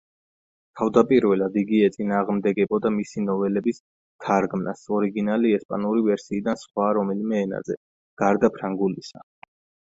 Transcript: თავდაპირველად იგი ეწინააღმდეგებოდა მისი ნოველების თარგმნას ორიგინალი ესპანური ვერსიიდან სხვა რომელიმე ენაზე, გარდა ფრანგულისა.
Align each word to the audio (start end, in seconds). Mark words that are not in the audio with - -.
თავდაპირველად 0.79 1.57
იგი 1.61 1.81
ეწინააღმდეგებოდა 1.87 2.91
მისი 2.95 3.23
ნოველების 3.25 3.81
თარგმნას 4.27 4.81
ორიგინალი 5.01 5.53
ესპანური 5.59 6.03
ვერსიიდან 6.09 6.59
სხვა 6.63 6.89
რომელიმე 7.01 7.39
ენაზე, 7.43 7.79
გარდა 8.25 8.51
ფრანგულისა. 8.59 9.25